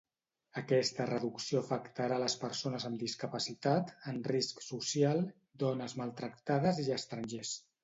[0.59, 5.23] Aquesta reducció afectarà les persones amb discapacitat, en risc social,
[5.67, 7.57] dones maltractades i estrangers.